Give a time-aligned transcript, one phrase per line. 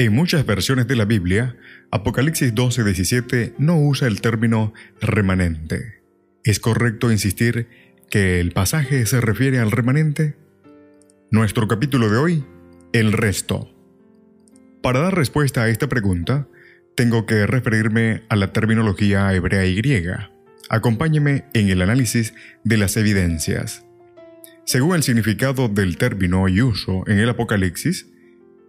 [0.00, 1.58] En muchas versiones de la Biblia,
[1.90, 6.00] Apocalipsis 12:17 no usa el término remanente.
[6.42, 7.68] ¿Es correcto insistir
[8.08, 10.36] que el pasaje se refiere al remanente?
[11.30, 12.44] Nuestro capítulo de hoy,
[12.94, 13.74] el resto.
[14.82, 16.48] Para dar respuesta a esta pregunta,
[16.94, 20.30] tengo que referirme a la terminología hebrea y griega.
[20.70, 22.32] Acompáñeme en el análisis
[22.64, 23.84] de las evidencias.
[24.64, 28.06] Según el significado del término y uso en el Apocalipsis,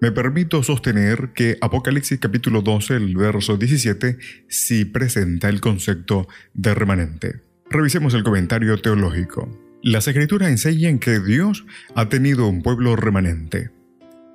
[0.01, 4.17] me permito sostener que Apocalipsis capítulo 12, el verso 17,
[4.49, 7.41] sí presenta el concepto de remanente.
[7.69, 9.47] Revisemos el comentario teológico.
[9.81, 13.71] Las escrituras enseñan que Dios ha tenido un pueblo remanente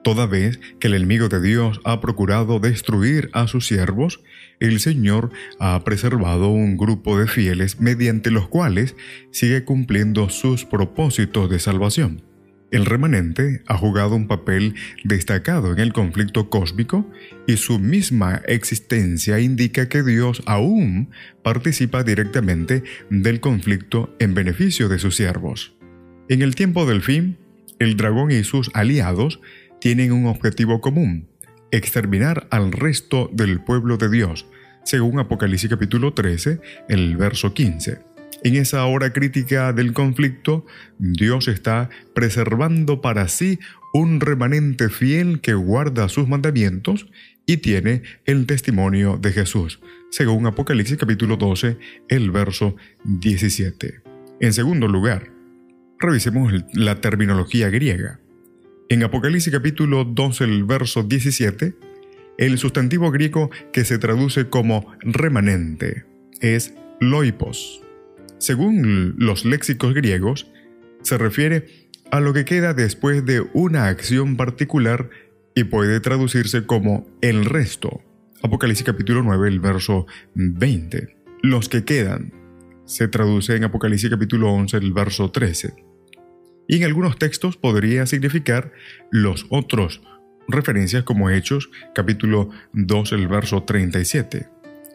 [0.07, 4.21] Toda vez que el enemigo de Dios ha procurado destruir a sus siervos,
[4.61, 8.95] el Señor ha preservado un grupo de fieles mediante los cuales
[9.33, 12.23] sigue cumpliendo sus propósitos de salvación.
[12.73, 17.09] El remanente ha jugado un papel destacado en el conflicto cósmico
[17.47, 21.11] y su misma existencia indica que Dios aún
[21.45, 25.77] participa directamente del conflicto en beneficio de sus siervos.
[26.29, 27.39] En el tiempo del fin,
[27.79, 29.41] el dragón y sus aliados
[29.81, 31.29] tienen un objetivo común,
[31.71, 34.47] exterminar al resto del pueblo de Dios,
[34.85, 38.06] según Apocalipsis capítulo 13, el verso 15.
[38.47, 40.65] En esa hora crítica del conflicto,
[41.01, 43.59] Dios está preservando para sí
[43.93, 47.09] un remanente fiel que guarda sus mandamientos
[47.45, 49.81] y tiene el testimonio de Jesús,
[50.13, 51.77] según Apocalipsis capítulo 12,
[52.09, 54.03] el verso 17.
[54.39, 55.33] En segundo lugar,
[55.99, 58.21] revisemos la terminología griega.
[58.89, 61.75] En Apocalipsis capítulo 12, el verso 17,
[62.39, 66.05] el sustantivo griego que se traduce como remanente
[66.41, 67.83] es loipos.
[68.39, 70.51] Según los léxicos griegos,
[71.03, 75.11] se refiere a lo que queda después de una acción particular
[75.55, 78.03] y puede traducirse como el resto.
[78.43, 81.17] Apocalipsis capítulo 9, el verso 20.
[81.43, 82.33] Los que quedan
[82.85, 85.87] se traduce en Apocalipsis capítulo 11, el verso 13
[86.69, 88.73] y en algunos textos podría significar
[89.11, 90.03] los otros,
[90.49, 94.49] referencias como Hechos capítulo 2 el verso 37.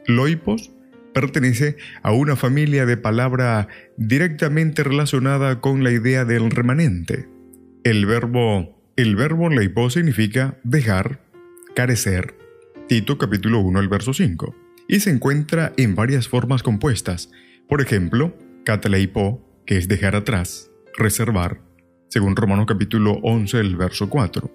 [0.08, 0.72] Loipos
[1.14, 3.68] pertenece a una familia de palabra
[3.98, 7.28] directamente relacionada con la idea del remanente.
[7.84, 11.22] El verbo el verbo leipos significa dejar,
[11.74, 12.36] carecer.
[12.88, 14.54] Tito capítulo 1 el verso 5.
[14.90, 17.32] Y se encuentra en varias formas compuestas.
[17.70, 21.62] Por ejemplo, cataleipo, que es dejar atrás, reservar,
[22.10, 24.52] según Romanos capítulo 11, el verso 4.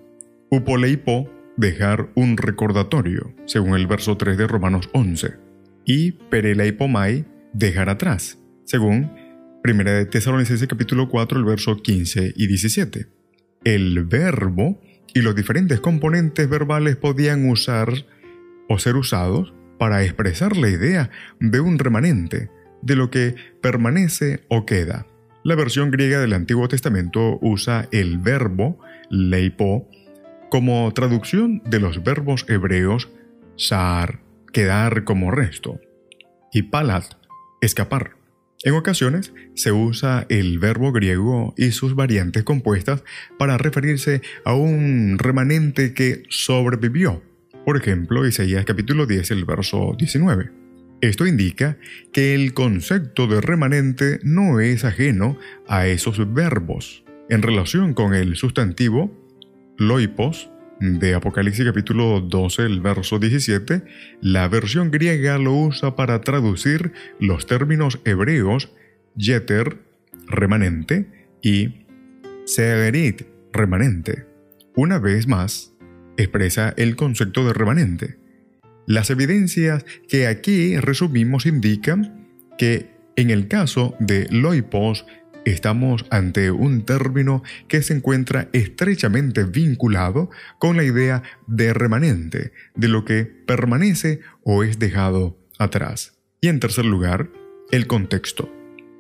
[0.50, 5.46] Upoleipo, dejar un recordatorio, según el verso 3 de Romanos 11.
[5.88, 9.12] Y pereleipomai, dejar atrás, según
[9.64, 13.06] 1 de Tesalonicenses capítulo 4, el verso 15 y 17.
[13.62, 14.80] El verbo
[15.14, 17.88] y los diferentes componentes verbales podían usar
[18.69, 22.50] o ser usados para expresar la idea de un remanente,
[22.82, 25.06] de lo que permanece o queda.
[25.44, 29.88] La versión griega del Antiguo Testamento usa el verbo leipo
[30.50, 33.08] como traducción de los verbos hebreos
[33.54, 34.25] sar,
[34.56, 35.83] quedar como resto,
[36.50, 37.05] y palat,
[37.61, 38.17] escapar.
[38.65, 43.05] En ocasiones se usa el verbo griego y sus variantes compuestas
[43.39, 47.22] para referirse a un remanente que sobrevivió.
[47.66, 50.50] Por ejemplo, Isaías capítulo 10, el verso 19.
[51.03, 51.77] Esto indica
[52.15, 55.36] que el concepto de remanente no es ajeno
[55.69, 57.04] a esos verbos.
[57.28, 59.15] En relación con el sustantivo
[59.77, 60.48] loipos
[60.81, 63.83] de Apocalipsis capítulo 12, el verso 17,
[64.21, 68.71] la versión griega lo usa para traducir los términos hebreos
[69.17, 69.78] yeter,
[70.27, 71.87] remanente, y
[72.45, 74.27] segerit, remanente.
[74.75, 75.75] Una vez más,
[76.17, 78.27] expresa el concepto de remanente
[78.87, 85.07] las evidencias que aquí resumimos indican que en el caso de loipos
[85.47, 90.28] estamos ante un término que se encuentra estrechamente vinculado
[90.59, 96.19] con la idea de remanente, de lo que permanece o es dejado atrás.
[96.41, 97.31] Y en tercer lugar,
[97.71, 98.53] el contexto.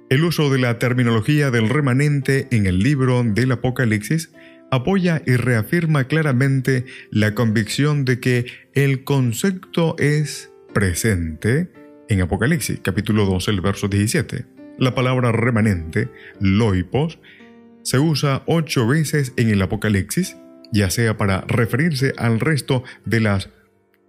[0.08, 4.30] El uso de la terminología del remanente en el libro del Apocalipsis
[4.70, 11.72] apoya y reafirma claramente la convicción de que el concepto es presente
[12.08, 14.55] en Apocalipsis, capítulo 12, el verso 17.
[14.78, 17.18] La palabra remanente, loipos,
[17.82, 20.36] se usa ocho veces en el Apocalipsis,
[20.72, 23.50] ya sea para referirse al resto de las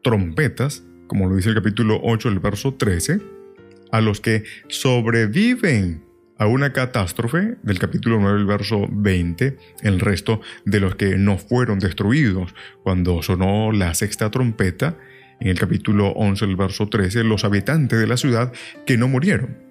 [0.04, 3.22] trompetas, como lo dice el capítulo 8, el verso 13,
[3.92, 6.04] a los que sobreviven
[6.38, 11.38] a una catástrofe del capítulo 9, el verso 20, el resto de los que no
[11.38, 12.54] fueron destruidos.
[12.84, 14.98] Cuando sonó la sexta trompeta,
[15.40, 18.52] en el capítulo 11, el verso 13, los habitantes de la ciudad
[18.86, 19.67] que no murieron,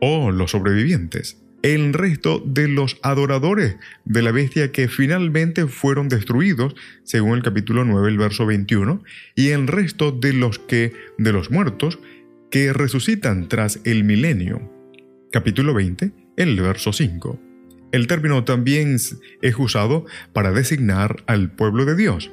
[0.00, 6.74] o los sobrevivientes, el resto de los adoradores de la bestia que finalmente fueron destruidos,
[7.04, 9.02] según el capítulo 9, el verso 21,
[9.34, 11.98] y el resto de los que de los muertos
[12.50, 14.70] que resucitan tras el milenio.
[15.30, 17.38] Capítulo 20, el verso 5.
[17.92, 22.30] El término también es usado para designar al pueblo de Dios.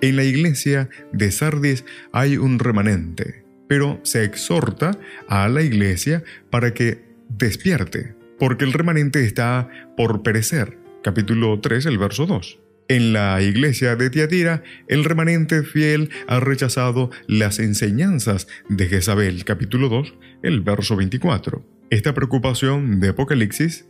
[0.00, 4.98] En la iglesia de Sardis hay un remanente, pero se exhorta
[5.28, 10.78] a la iglesia para que despierte, porque el remanente está por perecer.
[11.02, 12.58] Capítulo 3, el verso 2.
[12.88, 19.90] En la iglesia de Tiatira, el remanente fiel ha rechazado las enseñanzas de Jezabel, capítulo
[19.90, 21.64] 2, el verso 24.
[21.90, 23.86] Esta preocupación de Apocalipsis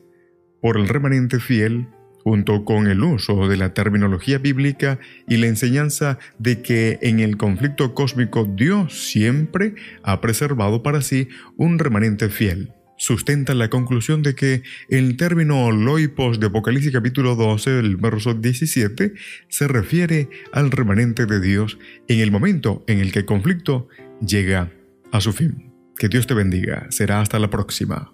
[0.61, 1.87] por el remanente fiel,
[2.29, 7.39] junto con el uso de la terminología bíblica y la enseñanza de que en el
[7.39, 14.35] conflicto cósmico Dios siempre ha preservado para sí un remanente fiel sustenta la conclusión de
[14.35, 19.15] que el término loipos de Apocalipsis capítulo 12, el verso 17,
[19.49, 21.79] se refiere al remanente de Dios
[22.09, 23.89] en el momento en el que el conflicto
[24.21, 24.73] llega
[25.13, 25.73] a su fin.
[25.97, 26.89] Que Dios te bendiga.
[26.91, 28.13] Será hasta la próxima.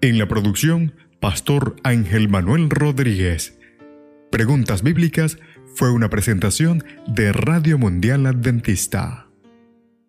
[0.00, 3.58] En la producción, Pastor Ángel Manuel Rodríguez.
[4.30, 5.38] Preguntas Bíblicas
[5.74, 9.25] fue una presentación de Radio Mundial Adventista.